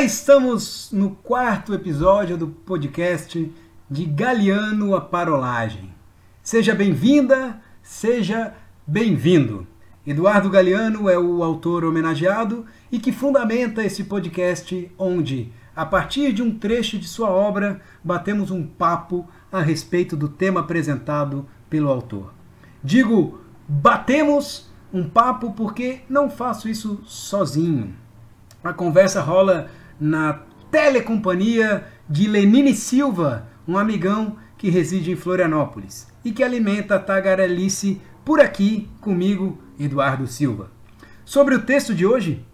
[0.00, 3.52] Estamos no quarto episódio do podcast
[3.90, 5.92] de Galeano a Parolagem.
[6.40, 8.54] Seja bem-vinda, seja
[8.86, 9.66] bem-vindo.
[10.06, 16.44] Eduardo Galeano é o autor homenageado e que fundamenta esse podcast onde, a partir de
[16.44, 22.32] um trecho de sua obra, batemos um papo a respeito do tema apresentado pelo autor.
[22.84, 27.96] Digo, batemos um papo porque não faço isso sozinho.
[28.62, 29.68] A conversa rola
[30.00, 36.98] na telecompanhia de Lenine Silva, um amigão que reside em Florianópolis e que alimenta a
[36.98, 40.70] tagarelice por aqui comigo, Eduardo Silva.
[41.24, 42.44] Sobre o texto de hoje,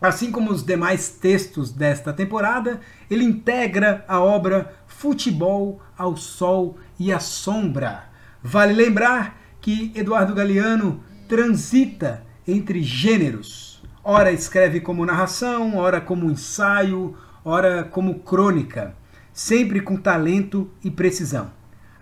[0.00, 7.12] assim como os demais textos desta temporada, ele integra a obra Futebol ao Sol e
[7.12, 8.04] à Sombra.
[8.42, 13.69] Vale lembrar que Eduardo Galeano transita entre gêneros
[14.12, 18.92] Ora escreve como narração, ora como ensaio, ora como crônica,
[19.32, 21.52] sempre com talento e precisão.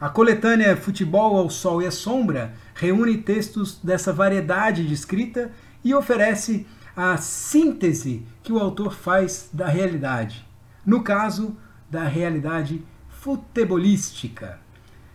[0.01, 5.53] A coletânea Futebol ao Sol e à Sombra reúne textos dessa variedade de escrita
[5.85, 10.49] e oferece a síntese que o autor faz da realidade,
[10.87, 11.59] no caso,
[11.91, 14.59] da realidade futebolística.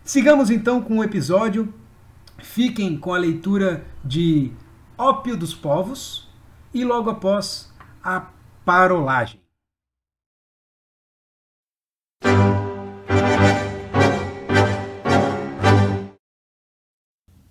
[0.04, 1.74] Sigamos então com o episódio.
[2.38, 4.52] Fiquem com a leitura de
[4.96, 6.23] Ópio dos Povos,
[6.74, 7.72] e logo após
[8.02, 8.32] a
[8.64, 9.40] parolagem.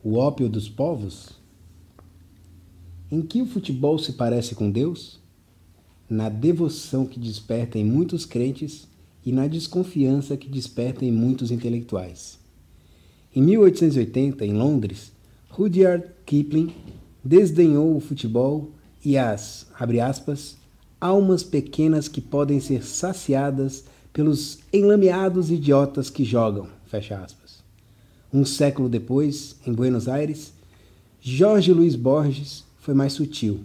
[0.03, 1.41] O ópio dos povos?
[3.09, 5.21] Em que o futebol se parece com Deus?
[6.09, 8.85] Na devoção que desperta em muitos crentes
[9.25, 12.37] e na desconfiança que desperta em muitos intelectuais.
[13.33, 15.13] Em 1880, em Londres,
[15.49, 16.75] Rudyard Kipling
[17.23, 18.73] desdenhou o futebol
[19.03, 20.57] e as, abre aspas,
[20.99, 23.83] almas pequenas que podem ser saciadas
[24.13, 27.63] pelos enlameados idiotas que jogam, fecha aspas.
[28.33, 30.53] Um século depois, em Buenos Aires,
[31.19, 33.61] Jorge Luiz Borges foi mais sutil.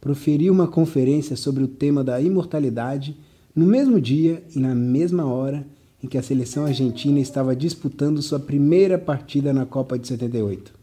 [0.00, 3.16] Proferiu uma conferência sobre o tema da imortalidade
[3.54, 5.66] no mesmo dia e na mesma hora
[6.02, 10.77] em que a seleção argentina estava disputando sua primeira partida na Copa de 78.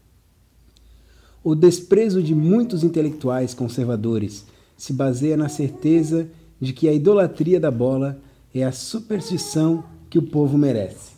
[1.48, 4.44] O desprezo de muitos intelectuais conservadores
[4.76, 6.28] se baseia na certeza
[6.60, 8.20] de que a idolatria da bola
[8.52, 11.12] é a superstição que o povo merece.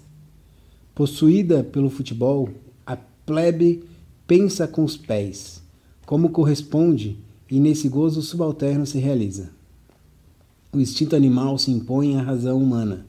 [0.94, 2.50] Possuída pelo futebol,
[2.87, 2.94] a
[3.25, 3.83] plebe
[4.27, 5.62] pensa com os pés,
[6.05, 7.17] como corresponde,
[7.50, 9.49] e nesse gozo subalterno se realiza.
[10.71, 13.06] O instinto animal se impõe à razão humana.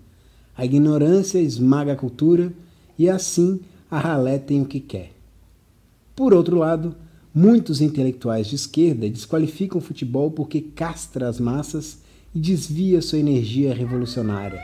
[0.56, 2.54] A ignorância esmaga a cultura
[2.98, 3.60] e assim
[3.92, 5.12] a ralé tem o que quer.
[6.16, 6.96] Por outro lado,
[7.34, 12.00] Muitos intelectuais de esquerda desqualificam o futebol porque castra as massas
[12.34, 14.62] e desvia sua energia revolucionária.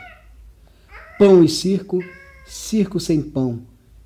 [1.18, 2.02] Pão e circo,
[2.44, 3.60] circo sem pão,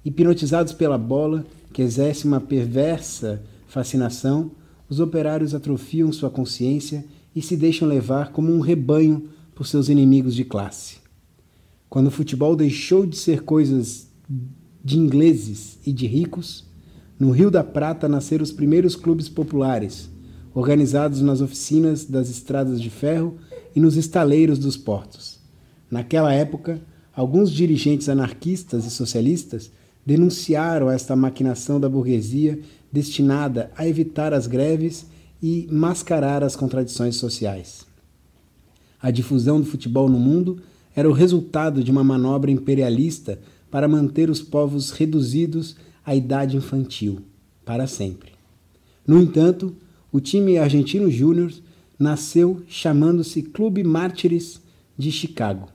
[0.05, 4.51] hipnotizados pela bola, que exerce uma perversa fascinação,
[4.89, 7.05] os operários atrofiam sua consciência
[7.35, 10.99] e se deixam levar como um rebanho por seus inimigos de classe.
[11.89, 14.09] Quando o futebol deixou de ser coisas
[14.85, 16.70] de ingleses e de ricos,
[17.21, 20.09] no Rio da Prata nasceram os primeiros clubes populares,
[20.55, 23.37] organizados nas oficinas das estradas de ferro
[23.77, 25.39] e nos estaleiros dos portos.
[25.91, 26.81] Naquela época,
[27.15, 29.71] alguns dirigentes anarquistas e socialistas
[30.05, 32.59] denunciaram esta maquinação da burguesia
[32.91, 35.07] destinada a evitar as greves
[35.43, 37.85] e mascarar as contradições sociais.
[39.01, 40.59] A difusão do futebol no mundo
[40.97, 43.39] era o resultado de uma manobra imperialista
[43.71, 47.21] para manter os povos reduzidos a idade infantil,
[47.65, 48.33] para sempre.
[49.07, 49.75] No entanto,
[50.13, 51.53] o time argentino júnior
[51.99, 54.61] nasceu chamando-se Clube Mártires
[54.97, 55.69] de Chicago,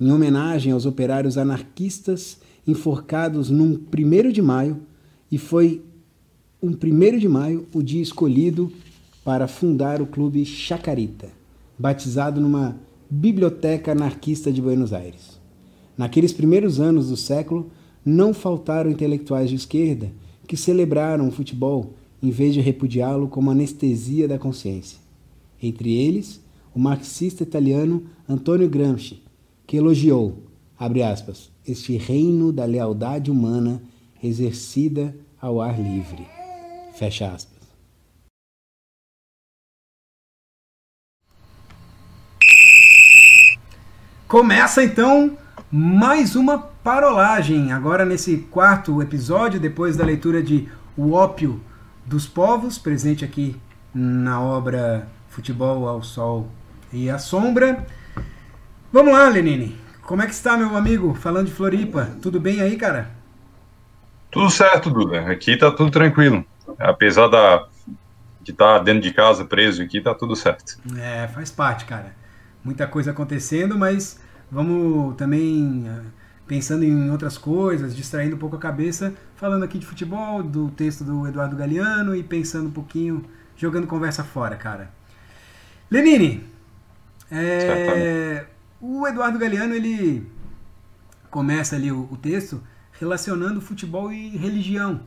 [0.00, 4.80] em homenagem aos operários anarquistas enforcados num 1 de maio,
[5.30, 5.82] e foi
[6.62, 8.72] um 1 de maio o dia escolhido
[9.24, 11.28] para fundar o Clube Chacarita,
[11.78, 12.76] batizado numa
[13.10, 15.38] biblioteca anarquista de Buenos Aires.
[15.96, 17.70] Naqueles primeiros anos do século,
[18.08, 20.10] não faltaram intelectuais de esquerda
[20.46, 24.98] que celebraram o futebol em vez de repudiá-lo como anestesia da consciência.
[25.62, 26.40] Entre eles,
[26.74, 29.22] o marxista italiano Antonio Gramsci,
[29.66, 30.38] que elogiou,
[30.78, 33.82] aspas, este reino da lealdade humana
[34.22, 36.26] exercida ao ar livre.
[36.94, 37.58] Fecha aspas.
[44.26, 45.36] Começa então
[45.70, 50.66] mais uma parolagem, agora nesse quarto episódio, depois da leitura de
[50.96, 51.60] O Ópio
[52.06, 53.54] dos Povos, presente aqui
[53.94, 56.48] na obra Futebol ao Sol
[56.90, 57.86] e a Sombra.
[58.90, 59.78] Vamos lá, Lenine.
[60.02, 61.12] Como é que está, meu amigo?
[61.12, 62.08] Falando de Floripa.
[62.22, 63.10] Tudo bem aí, cara?
[64.30, 65.30] Tudo certo, Duda.
[65.30, 66.46] Aqui tá tudo tranquilo.
[66.78, 67.66] Apesar da,
[68.40, 70.78] de estar tá dentro de casa, preso aqui, tá tudo certo.
[70.96, 72.16] É, faz parte, cara.
[72.64, 74.18] Muita coisa acontecendo, mas
[74.50, 76.02] vamos também eh,
[76.46, 81.04] pensando em outras coisas, distraindo um pouco a cabeça, falando aqui de futebol, do texto
[81.04, 83.24] do Eduardo Galeano e pensando um pouquinho,
[83.56, 84.90] jogando conversa fora, cara.
[85.90, 86.44] Lenine,
[87.30, 88.46] é,
[88.80, 90.26] o Eduardo Galeano ele
[91.30, 92.62] começa ali o, o texto
[92.92, 95.02] relacionando futebol e religião.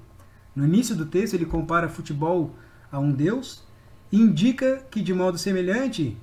[0.56, 2.56] No início do texto ele compara futebol
[2.92, 3.66] a um deus
[4.12, 6.18] e indica que de modo semelhante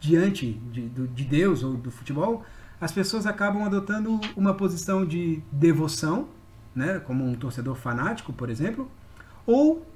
[0.00, 2.44] diante de, de Deus ou do futebol
[2.80, 6.28] as pessoas acabam adotando uma posição de devoção,
[6.74, 8.90] né, como um torcedor fanático, por exemplo,
[9.46, 9.86] ou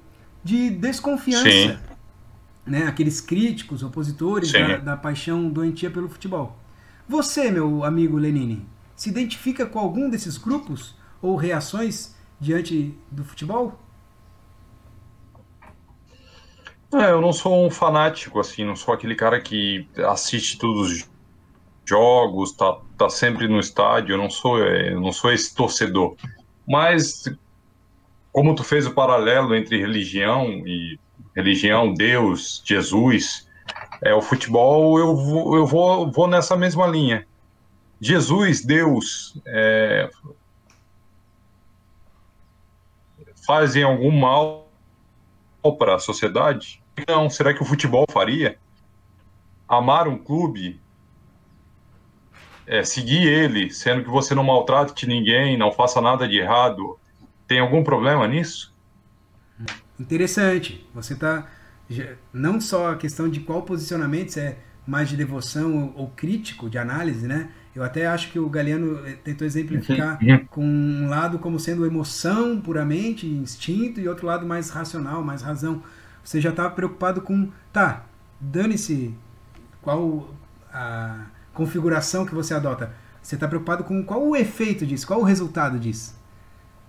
[0.43, 1.77] de desconfiança, Sim.
[2.65, 6.57] né, aqueles críticos, opositores da, da, paixão doentia pelo futebol.
[7.07, 13.79] Você, meu amigo Lenine, se identifica com algum desses grupos ou reações diante do futebol?
[16.93, 21.10] É, eu não sou um fanático, assim, não sou aquele cara que assiste todos os
[21.85, 26.15] jogos, tá, tá sempre no estádio, eu não sou, é, eu não sou esse torcedor.
[26.67, 27.23] Mas
[28.31, 30.97] como tu fez o paralelo entre religião e
[31.35, 33.47] religião, Deus, Jesus,
[34.01, 37.27] é o futebol, eu vou, eu vou, vou nessa mesma linha.
[37.99, 40.09] Jesus, Deus, é,
[43.45, 44.67] fazem algum mal
[45.77, 46.81] para a sociedade?
[47.07, 47.29] Não.
[47.29, 48.57] Será que o futebol faria?
[49.67, 50.79] Amar um clube
[52.71, 56.97] é, seguir ele, sendo que você não maltrate ninguém, não faça nada de errado,
[57.45, 58.73] tem algum problema nisso?
[59.99, 60.87] Interessante.
[60.95, 61.47] Você está
[62.31, 64.57] não só a questão de qual posicionamento, se é
[64.87, 67.49] mais de devoção ou, crítico, de análise, né?
[67.75, 70.45] Eu até acho que o Galeano eh, tentou exemplificar uhum, uhum.
[70.45, 75.83] com um lado como sendo emoção puramente, instinto, e outro lado mais racional, mais razão.
[76.23, 78.05] Você já estava preocupado com, tá,
[78.39, 79.13] dane-se
[79.81, 80.33] qual
[80.73, 82.93] a configuração que você adota.
[83.21, 86.19] Você está preocupado com qual o efeito disso, qual o resultado disso.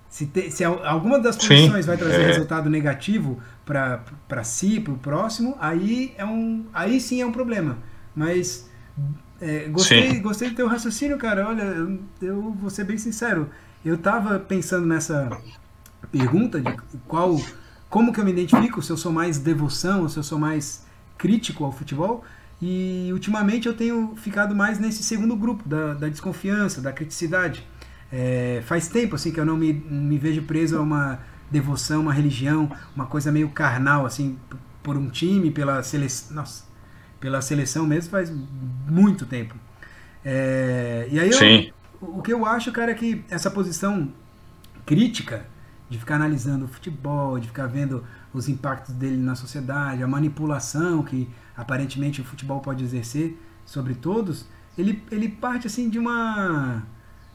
[0.09, 2.26] Se, te, se alguma das posições vai trazer é.
[2.26, 7.79] resultado negativo para si, para o próximo, aí, é um, aí sim é um problema.
[8.14, 8.69] Mas
[9.41, 11.49] é, gostei, gostei do teu raciocínio, cara.
[11.49, 13.49] Olha, eu, eu vou ser bem sincero.
[13.85, 15.31] Eu estava pensando nessa
[16.11, 16.76] pergunta de
[17.09, 17.41] qual,
[17.88, 20.85] como que eu me identifico, se eu sou mais devoção se eu sou mais
[21.19, 22.25] crítico ao futebol.
[22.62, 27.67] E ultimamente eu tenho ficado mais nesse segundo grupo, da, da desconfiança, da criticidade.
[28.12, 31.19] É, faz tempo assim que eu não me, me vejo preso a uma
[31.50, 34.38] devoção, uma religião, uma coisa meio carnal, assim,
[34.81, 36.37] por um time, pela seleção.
[36.37, 36.64] Nossa,
[37.19, 38.32] pela seleção mesmo faz
[38.88, 39.56] muito tempo.
[40.25, 44.12] É, e aí eu, o que eu acho, cara, é que essa posição
[44.87, 45.44] crítica
[45.91, 51.02] de ficar analisando o futebol, de ficar vendo os impactos dele na sociedade, a manipulação
[51.02, 54.46] que aparentemente o futebol pode exercer sobre todos,
[54.76, 56.82] ele, ele parte assim de uma.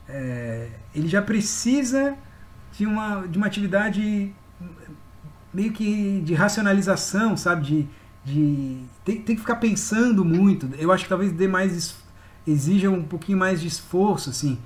[0.09, 2.15] É, ele já precisa
[2.77, 4.33] de uma, de uma atividade
[5.53, 7.65] meio que de racionalização, sabe?
[7.65, 7.87] De,
[8.25, 10.69] de, tem, tem que ficar pensando muito.
[10.77, 11.95] Eu acho que talvez dê mais.
[12.45, 14.57] exija um pouquinho mais de esforço, assim.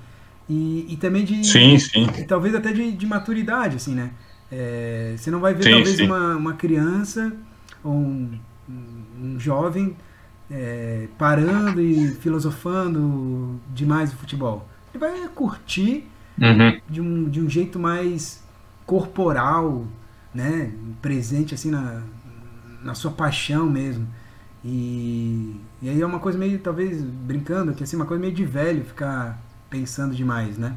[0.48, 1.44] E, e também de.
[1.46, 2.06] Sim, sim.
[2.18, 4.12] E talvez até de, de maturidade, assim, né?
[4.54, 6.04] É, você não vai ver, sim, talvez, sim.
[6.04, 7.32] Uma, uma criança
[7.82, 9.96] ou um, um jovem
[10.50, 14.68] é, parando e filosofando demais o futebol.
[14.92, 16.04] Ele vai curtir
[16.38, 16.80] uhum.
[16.86, 18.44] de, um, de um jeito mais
[18.84, 19.86] corporal,
[20.34, 20.70] né?
[21.00, 22.02] presente assim na,
[22.82, 24.06] na sua paixão mesmo.
[24.62, 28.44] E, e aí é uma coisa meio, talvez, brincando, que assim, uma coisa meio de
[28.44, 29.40] velho ficar
[29.70, 30.76] pensando demais, né?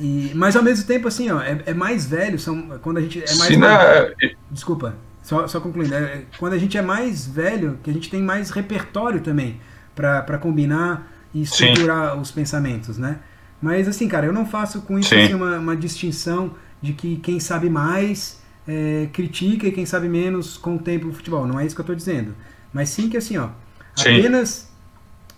[0.00, 3.18] E, mas ao mesmo tempo, assim, ó, é, é mais velho, são, quando a gente
[3.18, 3.56] é mais.
[3.56, 4.34] Velho, é...
[4.50, 5.94] Desculpa, só, só concluindo.
[5.94, 9.60] É, quando a gente é mais velho, que a gente tem mais repertório também
[9.94, 12.20] para combinar e estruturar Sim.
[12.20, 13.18] os pensamentos, né?
[13.60, 17.40] Mas assim, cara, eu não faço com isso assim, uma, uma, distinção de que quem
[17.40, 21.46] sabe mais é, critica e quem sabe menos contempla o futebol.
[21.46, 22.34] Não é isso que eu estou dizendo.
[22.72, 23.48] Mas sim que assim, ó,
[23.96, 24.18] sim.
[24.18, 24.70] apenas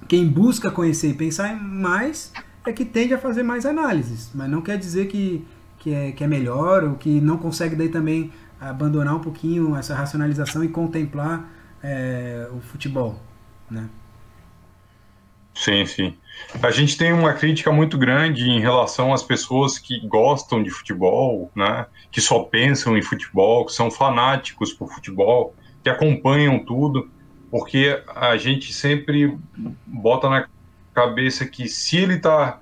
[0.06, 2.32] quem busca conhecer e pensar mais
[2.70, 5.46] é que tende a fazer mais análises, mas não quer dizer que,
[5.78, 9.94] que, é, que é melhor ou que não consegue daí também abandonar um pouquinho essa
[9.94, 11.48] racionalização e contemplar
[11.82, 13.20] é, o futebol,
[13.70, 13.88] né?
[15.54, 16.14] Sim, sim.
[16.62, 21.50] A gente tem uma crítica muito grande em relação às pessoas que gostam de futebol,
[21.54, 21.86] né?
[22.10, 27.10] Que só pensam em futebol, que são fanáticos por futebol, que acompanham tudo.
[27.50, 29.36] porque a gente sempre
[29.84, 30.46] bota na
[30.94, 32.60] cabeça que se ele está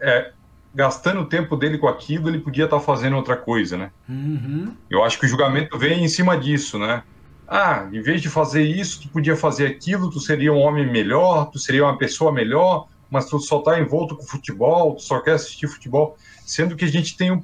[0.00, 0.32] é,
[0.74, 3.90] gastando o tempo dele com aquilo, ele podia estar tá fazendo outra coisa, né?
[4.08, 4.74] Uhum.
[4.90, 7.02] Eu acho que o julgamento vem em cima disso, né?
[7.48, 11.46] Ah, em vez de fazer isso, tu podia fazer aquilo, tu seria um homem melhor,
[11.46, 15.34] tu seria uma pessoa melhor, mas tu só está envolto com futebol, tu só quer
[15.34, 17.42] assistir futebol, sendo que a gente tem um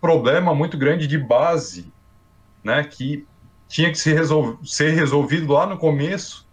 [0.00, 1.92] problema muito grande de base,
[2.64, 2.82] né?
[2.82, 3.26] Que
[3.68, 6.46] tinha que ser, resol ser resolvido lá no começo,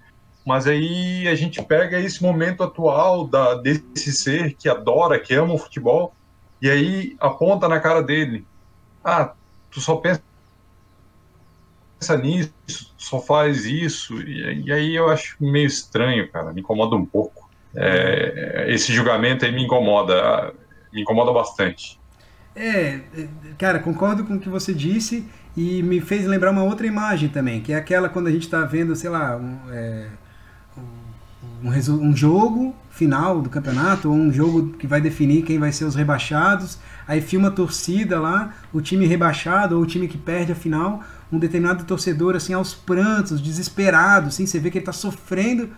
[0.50, 5.53] mas aí a gente pega esse momento atual da, desse ser que adora, que ama
[5.53, 6.12] o futebol,
[6.60, 8.44] e aí aponta na cara dele:
[9.06, 9.32] ah,
[9.70, 10.24] tu só pensa
[12.20, 12.51] nisso,
[12.98, 17.48] só faz isso, e, e aí eu acho meio estranho, cara, me incomoda um pouco.
[17.75, 20.51] É, esse julgamento aí me incomoda,
[20.91, 22.00] me incomoda bastante.
[22.56, 23.01] É,
[23.56, 27.62] cara, concordo com o que você disse e me fez lembrar uma outra imagem também,
[27.62, 30.08] que é aquela quando a gente está vendo, sei lá, um, é,
[31.63, 35.86] um, um, jogo final do campeonato, ou um jogo que vai definir quem vai ser
[35.86, 40.51] os rebaixados, aí filma a torcida lá, o time rebaixado ou o time que perde
[40.51, 44.94] a final, um determinado torcedor assim aos prantos, desesperado, assim, você vê que ele está
[44.94, 45.70] sofrendo.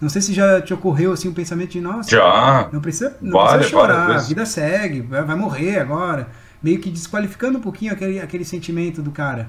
[0.00, 2.68] Não sei se já te ocorreu assim um pensamento de nossa, já.
[2.72, 6.28] não precisa, não precisa chorar, a vida segue, vai, vai morrer agora
[6.62, 9.48] meio que desqualificando um pouquinho aquele, aquele sentimento do cara.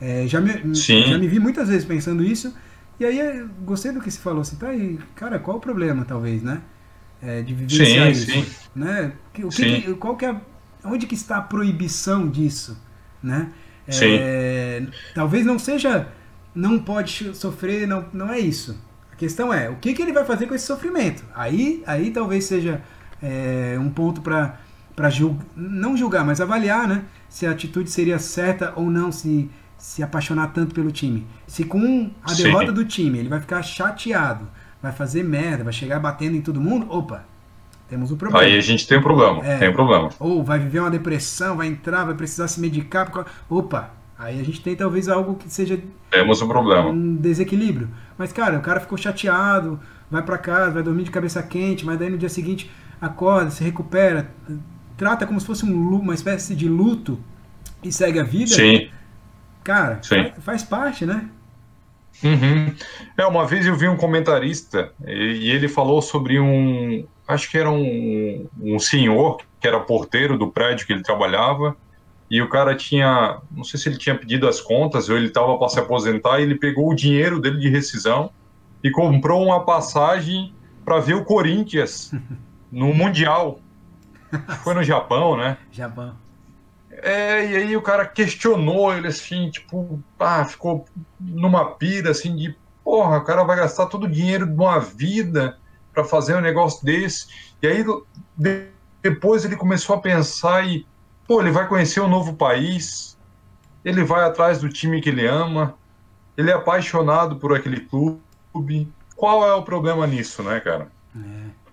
[0.00, 2.54] É, já, me, já me vi muitas vezes pensando isso,
[2.98, 6.42] e aí gostei do que se falou, assim, tá aí, cara, qual o problema, talvez,
[6.42, 6.62] né?
[7.22, 8.46] É, de vivenciar sim, isso, sim.
[8.74, 9.12] né?
[9.38, 10.36] O que, que, qual que é,
[10.84, 12.80] onde que está a proibição disso,
[13.22, 13.50] né?
[13.88, 14.82] É,
[15.14, 16.08] talvez não seja,
[16.54, 18.78] não pode sofrer, não, não é isso.
[19.12, 21.24] A questão é, o que, que ele vai fazer com esse sofrimento?
[21.34, 22.82] Aí, aí talvez seja
[23.22, 24.60] é, um ponto para
[24.94, 27.04] para julgar, não julgar, mas avaliar, né?
[27.28, 29.50] Se a atitude seria certa ou não, se
[29.86, 31.24] se apaixonar tanto pelo time.
[31.46, 32.42] Se com a Sim.
[32.42, 34.48] derrota do time ele vai ficar chateado,
[34.82, 37.24] vai fazer merda, vai chegar batendo em todo mundo, opa,
[37.88, 38.44] temos um problema.
[38.44, 40.10] Aí a gente tem um problema, é, tem um problema.
[40.18, 44.42] Ou vai viver uma depressão, vai entrar, vai precisar se medicar, porque, opa, aí a
[44.42, 47.88] gente tem talvez algo que seja temos um problema, um desequilíbrio.
[48.18, 49.78] Mas cara, o cara ficou chateado,
[50.10, 52.68] vai para casa, vai dormir de cabeça quente, mas daí no dia seguinte
[53.00, 54.32] acorda, se recupera,
[54.96, 57.20] trata como se fosse um, uma espécie de luto
[57.84, 58.50] e segue a vida.
[58.50, 58.88] Sim.
[59.66, 60.30] Cara, Sim.
[60.38, 61.28] Faz, parte, né?
[62.22, 62.72] Uhum.
[63.18, 67.04] É, uma vez eu vi um comentarista e ele falou sobre um.
[67.26, 71.76] Acho que era um, um senhor que era porteiro do prédio que ele trabalhava.
[72.30, 73.40] E o cara tinha.
[73.50, 76.38] Não sei se ele tinha pedido as contas ou ele estava para se aposentar.
[76.38, 78.30] E ele pegou o dinheiro dele de rescisão
[78.84, 80.54] e comprou uma passagem
[80.84, 82.14] para ver o Corinthians
[82.70, 83.58] no Mundial.
[84.62, 85.56] Foi no Japão, né?
[85.72, 86.14] Japão.
[87.02, 90.86] É, e aí o cara questionou ele assim, tipo, ah, ficou
[91.20, 95.58] numa pira assim de porra, o cara vai gastar todo o dinheiro de uma vida
[95.92, 97.26] para fazer um negócio desse.
[97.60, 97.84] E aí
[99.02, 100.86] depois ele começou a pensar e,
[101.26, 103.18] pô, ele vai conhecer um novo país,
[103.84, 105.74] ele vai atrás do time que ele ama,
[106.36, 108.88] ele é apaixonado por aquele clube.
[109.14, 110.88] Qual é o problema nisso, né, cara?
[111.16, 111.66] É.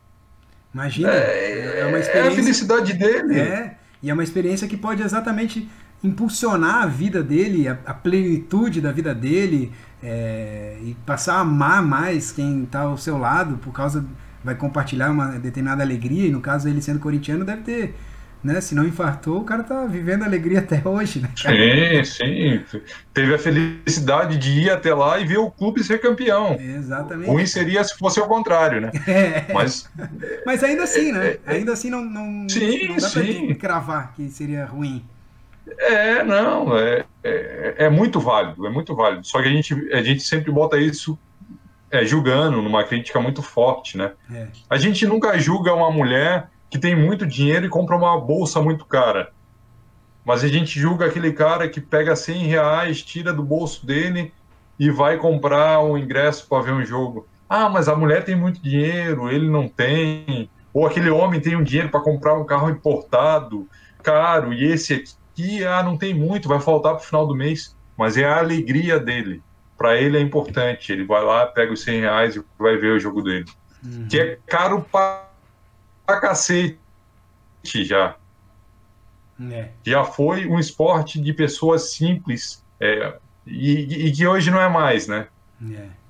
[0.73, 2.29] Imagina, é, é uma experiência.
[2.29, 3.39] É a felicidade dele.
[3.39, 5.69] É, e é uma experiência que pode exatamente
[6.03, 9.71] impulsionar a vida dele, a, a plenitude da vida dele,
[10.03, 14.05] é, e passar a amar mais quem está ao seu lado, por causa.
[14.43, 17.95] vai compartilhar uma determinada alegria, e no caso ele sendo corintiano, deve ter
[18.43, 18.59] né?
[18.59, 21.29] Se não infartou, o cara tá vivendo alegria até hoje, né?
[21.35, 22.03] Sim,
[22.65, 22.81] sim.
[23.13, 26.57] Teve a felicidade de ir até lá e ver o clube ser campeão.
[26.59, 27.29] Exatamente.
[27.29, 28.91] Ruim seria se fosse o contrário, né?
[29.13, 29.53] É.
[29.53, 29.89] Mas,
[30.45, 31.27] Mas ainda assim, né?
[31.27, 33.47] É, é, ainda assim não, não, sim, não dá sim.
[33.47, 35.05] pra cravar que seria ruim.
[35.77, 39.25] É, não, é, é, é, muito válido, é muito válido.
[39.25, 41.17] Só que a gente, a gente sempre bota isso
[41.91, 44.11] é, julgando, numa crítica muito forte, né?
[44.33, 44.47] É.
[44.69, 48.83] A gente nunca julga uma mulher que tem muito dinheiro e compra uma bolsa muito
[48.83, 49.31] cara.
[50.25, 54.33] Mas a gente julga aquele cara que pega 100 reais, tira do bolso dele
[54.79, 57.27] e vai comprar um ingresso para ver um jogo.
[57.47, 60.49] Ah, mas a mulher tem muito dinheiro, ele não tem.
[60.73, 63.67] Ou aquele homem tem um dinheiro para comprar um carro importado,
[64.01, 67.77] caro, e esse aqui, ah, não tem muito, vai faltar para o final do mês.
[67.95, 69.43] Mas é a alegria dele.
[69.77, 70.91] Para ele é importante.
[70.91, 73.45] Ele vai lá, pega os 100 reais e vai ver o jogo dele.
[73.85, 74.07] Uhum.
[74.07, 75.32] Que é caro para
[76.05, 76.77] pra cacete
[77.65, 78.15] já.
[79.51, 79.69] É.
[79.83, 85.07] Já foi um esporte de pessoas simples é, e, e, que hoje não é mais,
[85.07, 85.27] né?
[85.71, 86.03] É.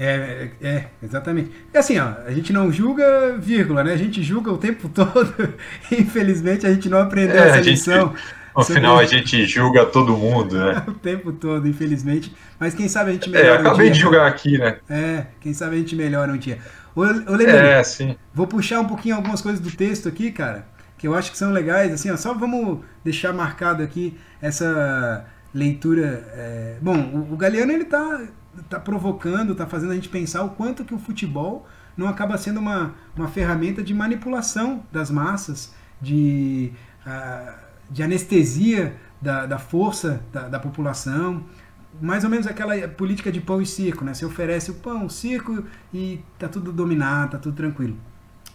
[0.00, 1.50] É, é, exatamente.
[1.74, 3.92] É assim, ó, a gente não julga, vírgula, né?
[3.92, 5.54] A gente julga o tempo todo.
[5.90, 8.14] Infelizmente, a gente não aprendeu é, essa lição.
[8.56, 10.82] No final a gente julga todo mundo, né?
[10.88, 12.32] o tempo todo, infelizmente.
[12.58, 13.56] Mas quem sabe a gente melhora.
[13.56, 14.78] É, acabei um dia, de julgar aqui, né?
[14.88, 16.58] É, quem sabe a gente melhora um dia.
[16.98, 18.16] Ô, ô é, sim.
[18.34, 20.66] Vou puxar um pouquinho algumas coisas do texto aqui, cara,
[20.98, 21.92] que eu acho que são legais.
[21.92, 25.24] Assim, ó, só vamos deixar marcado aqui essa
[25.54, 26.28] leitura.
[26.34, 26.76] É...
[26.82, 28.22] Bom, o, o Galeano ele tá,
[28.68, 32.58] tá provocando, tá fazendo a gente pensar o quanto que o futebol não acaba sendo
[32.58, 36.72] uma, uma ferramenta de manipulação das massas, de,
[37.06, 37.52] uh,
[37.88, 41.44] de anestesia da, da força da, da população
[42.00, 44.14] mais ou menos aquela política de pão e circo, né?
[44.14, 47.96] Você oferece o pão, o circo e tá tudo dominado, tá tudo tranquilo.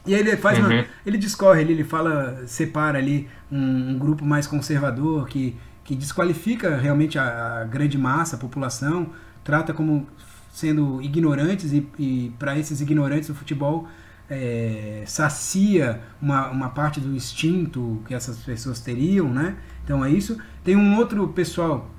[0.06, 0.66] E aí ele faz uhum.
[0.66, 5.96] uma, ele discorre, ele, ele fala, separa ali um, um, grupo mais conservador que, que
[5.96, 9.12] desqualifica realmente a, a grande massa, a população,
[9.44, 10.08] trata como
[10.52, 13.88] sendo ignorantes e, e para esses ignorantes o futebol
[14.30, 19.56] é, sacia uma, uma parte do instinto que essas pessoas teriam, né?
[19.84, 20.38] Então é isso.
[20.64, 21.90] Tem um outro pessoal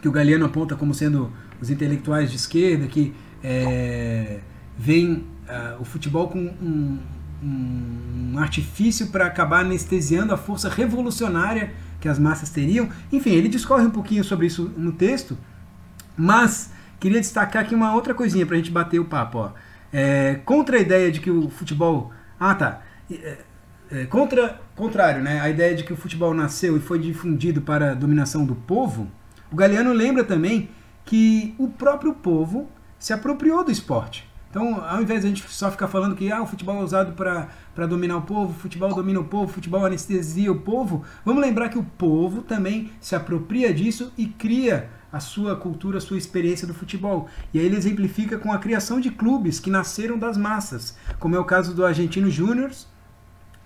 [0.00, 1.30] que o Galeano aponta como sendo
[1.60, 4.40] os intelectuais de esquerda, que é,
[4.76, 6.98] veem uh, o futebol com um,
[7.42, 12.88] um artifício para acabar anestesiando a força revolucionária que as massas teriam.
[13.12, 15.36] Enfim, ele discorre um pouquinho sobre isso no texto,
[16.16, 19.38] mas queria destacar aqui uma outra coisinha para a gente bater o papo.
[19.38, 19.50] Ó.
[19.92, 22.12] É, contra a ideia de que o futebol.
[22.38, 22.82] Ah, tá.
[23.10, 23.38] É,
[23.90, 25.40] é, contra, contrário, né?
[25.40, 29.10] A ideia de que o futebol nasceu e foi difundido para a dominação do povo
[29.52, 30.70] o Galeano lembra também
[31.04, 34.28] que o próprio povo se apropriou do esporte.
[34.50, 37.12] Então, ao invés de a gente só ficar falando que ah, o futebol é usado
[37.12, 41.40] para dominar o povo, o futebol domina o povo, o futebol anestesia o povo, vamos
[41.40, 46.18] lembrar que o povo também se apropria disso e cria a sua cultura, a sua
[46.18, 47.28] experiência do futebol.
[47.54, 51.38] E aí ele exemplifica com a criação de clubes que nasceram das massas, como é
[51.38, 52.70] o caso do Argentino Júnior,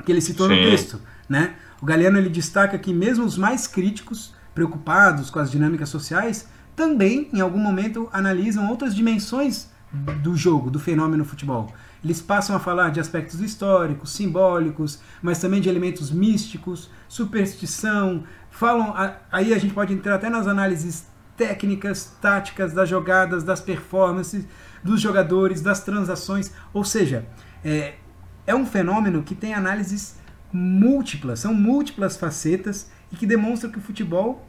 [0.05, 0.57] que ele citou Sim.
[0.57, 1.00] no texto.
[1.26, 1.55] Né?
[1.81, 7.28] O Galeano ele destaca que mesmo os mais críticos preocupados com as dinâmicas sociais, também,
[7.32, 11.73] em algum momento, analisam outras dimensões do jogo, do fenômeno futebol.
[12.02, 18.25] Eles passam a falar de aspectos históricos, simbólicos, mas também de elementos místicos, superstição.
[18.50, 18.93] Falam,
[19.30, 24.45] aí a gente pode entrar até nas análises técnicas, táticas das jogadas, das performances,
[24.82, 26.52] dos jogadores, das transações.
[26.73, 27.26] Ou seja,
[27.64, 27.95] é,
[28.47, 30.17] é um fenômeno que tem análises
[30.52, 34.45] múltiplas, são múltiplas facetas e que demonstra que o futebol,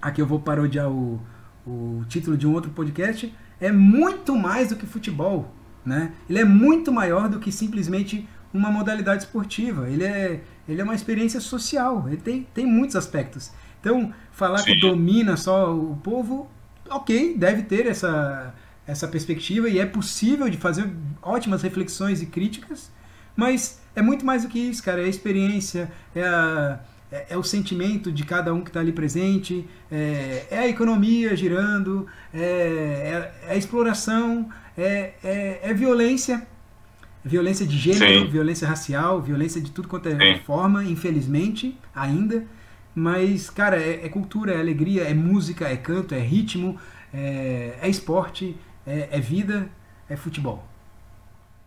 [0.00, 1.20] aqui eu vou parodiar o,
[1.64, 5.54] o título de um outro podcast, é muito mais do que futebol.
[5.86, 6.12] Né?
[6.28, 9.88] Ele é muito maior do que simplesmente uma modalidade esportiva.
[9.88, 12.04] Ele é, ele é uma experiência social.
[12.08, 13.52] Ele tem, tem muitos aspectos.
[13.80, 14.74] Então, falar Sim.
[14.74, 16.50] que domina só o povo,
[16.90, 18.52] ok, deve ter essa,
[18.84, 22.90] essa perspectiva e é possível de fazer ótimas reflexões e críticas,
[23.36, 25.00] mas é muito mais do que isso, cara.
[25.02, 26.80] É a experiência, é a,
[27.12, 31.36] é, é, o sentimento de cada um que está ali presente, é, é, a economia
[31.36, 36.46] girando, é, é, é a exploração, é, violência,
[37.22, 38.30] violência de gênero, Sim.
[38.30, 40.40] violência racial, violência de tudo quanto é Sim.
[40.40, 42.46] forma, infelizmente, ainda.
[42.94, 46.78] Mas, cara, é, cultura, é alegria, é música, é canto, é ritmo,
[47.12, 49.68] é, esporte, é vida,
[50.08, 50.66] é futebol.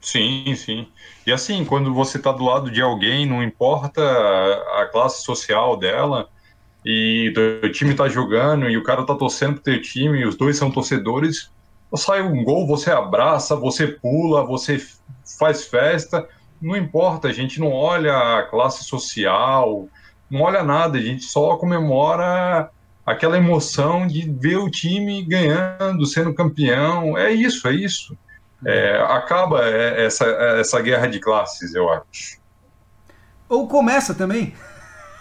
[0.05, 0.87] Sim, sim.
[1.25, 4.03] E assim, quando você está do lado de alguém, não importa
[4.79, 6.29] a classe social dela,
[6.85, 10.35] e o time está jogando e o cara está torcendo pro teu time e os
[10.35, 11.49] dois são torcedores,
[11.95, 14.79] sai um gol, você abraça, você pula, você
[15.39, 16.29] faz festa,
[16.61, 19.89] não importa, a gente não olha a classe social,
[20.29, 22.69] não olha nada, a gente só comemora
[23.03, 28.15] aquela emoção de ver o time ganhando, sendo campeão, é isso, é isso
[28.65, 32.39] é, acaba é, essa, essa guerra de classes, eu acho.
[33.47, 34.56] Ou começa também.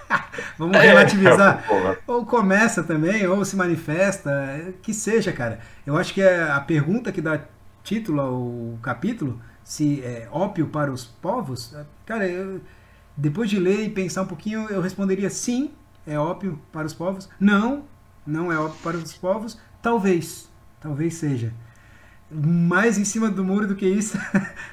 [0.59, 1.63] Vamos relativizar.
[1.71, 5.61] É, ou começa também, ou se manifesta, que seja, cara.
[5.87, 7.39] Eu acho que é a pergunta que dá
[7.83, 11.77] título ao capítulo, se é ópio para os povos,
[12.07, 12.63] cara, eu,
[13.15, 15.73] depois de ler e pensar um pouquinho, eu responderia sim,
[16.07, 17.29] é ópio para os povos.
[17.39, 17.85] Não,
[18.27, 19.59] não é ópio para os povos.
[19.83, 21.53] Talvez, talvez seja
[22.35, 24.19] mais em cima do muro do que isso.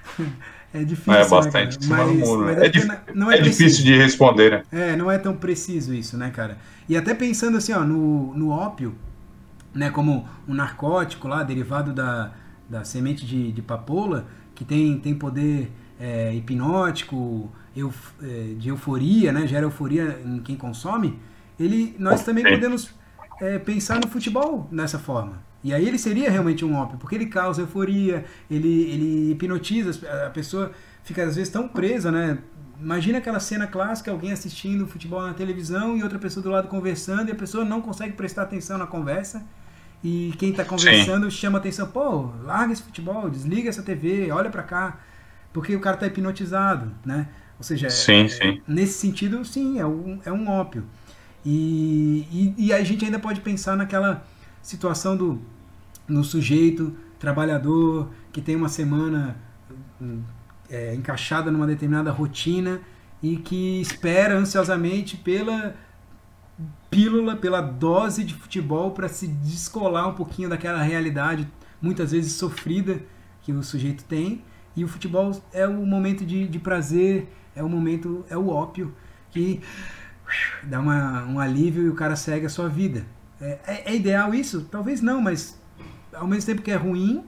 [0.74, 1.14] é difícil.
[1.14, 2.50] É bastante né, em cima mas, do muro.
[2.50, 4.64] É, é, é difícil de responder, né?
[4.72, 6.58] É, não é tão preciso isso, né, cara?
[6.90, 8.96] E até pensando assim, ó, no, no ópio,
[9.74, 12.32] né, como um narcótico lá, derivado da,
[12.70, 19.32] da semente de, de papoula, que tem, tem poder é, hipnótico, eu, é, de euforia,
[19.32, 21.20] né, gera euforia em quem consome,
[21.60, 22.92] ele, nós também podemos
[23.40, 25.51] é, pensar no futebol dessa forma.
[25.64, 30.30] E aí ele seria realmente um ópio, porque ele causa euforia, ele, ele hipnotiza, a
[30.30, 30.72] pessoa
[31.04, 32.40] fica às vezes tão presa, né?
[32.82, 37.30] imagina aquela cena clássica, alguém assistindo futebol na televisão e outra pessoa do lado conversando
[37.30, 39.46] e a pessoa não consegue prestar atenção na conversa.
[40.04, 41.38] E quem está conversando Sim.
[41.38, 45.00] chama atenção, pô, larga esse futebol, desliga essa TV, olha para cá,
[45.54, 47.28] porque o cara está hipnotizado, né?
[47.60, 48.62] Ou seja, sim, é, sim.
[48.68, 50.84] nesse sentido, sim, é um, é um ópio.
[51.46, 54.26] E, e, e a gente ainda pode pensar naquela
[54.62, 55.42] situação do
[56.08, 59.38] no sujeito trabalhador que tem uma semana
[60.70, 62.82] é, encaixada numa determinada rotina
[63.22, 65.76] e que espera ansiosamente pela
[66.90, 71.48] pílula, pela dose de futebol para se descolar um pouquinho daquela realidade,
[71.82, 73.02] muitas vezes sofrida,
[73.42, 74.44] que o sujeito tem.
[74.76, 78.94] E o futebol é o momento de, de prazer, é o momento, é o ópio
[79.30, 79.62] que
[80.64, 83.06] dá uma, um alívio e o cara segue a sua vida.
[83.42, 84.68] É, é, é ideal isso?
[84.72, 85.60] Talvez não, mas
[86.14, 87.24] ao mesmo tempo que é ruim,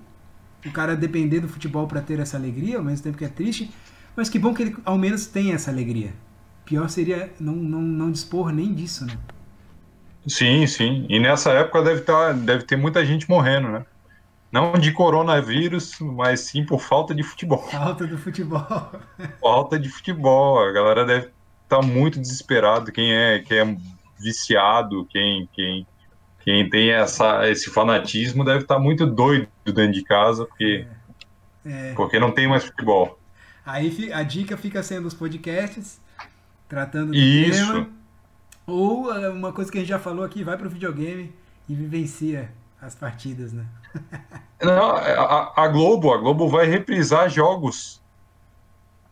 [0.66, 3.72] o cara depender do futebol para ter essa alegria, ao mesmo tempo que é triste,
[4.16, 6.14] mas que bom que ele ao menos tem essa alegria.
[6.66, 9.18] Pior seria não, não, não dispor nem disso, né?
[10.28, 11.06] Sim, sim.
[11.10, 13.86] E nessa época deve, tá, deve ter muita gente morrendo, né?
[14.52, 17.64] Não de coronavírus, mas sim por falta de futebol.
[17.64, 18.92] Falta do futebol.
[19.42, 20.60] falta de futebol.
[20.60, 21.26] A galera deve
[21.64, 22.92] estar tá muito desesperado.
[22.92, 23.78] Quem é, quem é
[24.18, 25.86] viciado, quem, quem
[26.44, 30.86] quem tem essa, esse fanatismo deve estar muito doido dentro de casa, porque,
[31.66, 31.92] é.
[31.92, 31.94] É.
[31.94, 33.18] porque não tem mais futebol.
[33.66, 36.02] Aí a dica fica sendo os podcasts,
[36.68, 37.66] tratando do Isso.
[37.66, 37.90] tema.
[38.68, 41.34] Ou é, uma coisa que a gente já falou aqui, vai para o videogame
[41.68, 42.52] e vivencia
[42.82, 43.66] as partidas, né?
[44.62, 48.02] Não, a, a, Globo, a Globo vai reprisar jogos.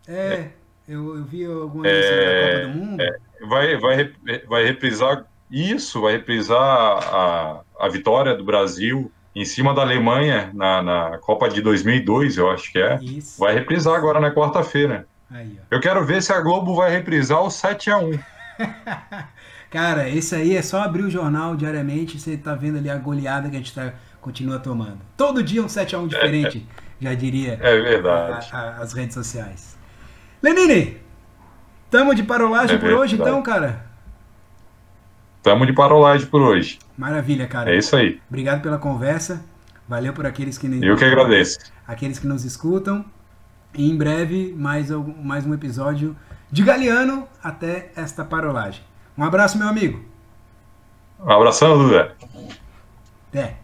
[0.06, 0.50] É,
[0.88, 3.02] eu, eu vi alguma é, da Copa do Mundo.
[3.02, 4.14] É, vai, vai,
[4.48, 10.82] vai reprisar isso, vai reprisar a, a vitória do Brasil em cima da Alemanha na,
[10.82, 12.98] na Copa de 2002, eu acho que é.
[13.02, 13.40] Isso.
[13.40, 15.08] Vai reprisar agora na quarta-feira.
[15.70, 18.20] Eu quero ver se a Globo vai reprisar o 7 a 1
[19.72, 23.50] Cara, esse aí é só abrir o jornal diariamente você tá vendo ali a goleada
[23.50, 25.00] que a gente tá, continua tomando.
[25.16, 27.58] Todo dia um 7 a 1 diferente, é, já diria.
[27.62, 28.50] É verdade.
[28.52, 29.78] A, a, as redes sociais.
[30.44, 30.98] Lenine,
[31.90, 33.91] tamo de parolagem é por hoje então, cara?
[35.44, 36.80] Tamo de parolagem por hoje.
[36.98, 37.74] Maravilha, cara.
[37.74, 38.22] É isso aí.
[38.30, 39.44] Obrigado pela conversa.
[39.88, 41.60] Valeu por aqueles que Eu que agradeço.
[41.88, 43.04] Aqueles que nos escutam.
[43.74, 46.16] E em breve, mais, mais um episódio
[46.52, 48.84] de Galeano até esta parolagem.
[49.18, 50.04] Um abraço, meu amigo.
[51.20, 52.16] Um abração, Duda.
[53.30, 53.58] Até.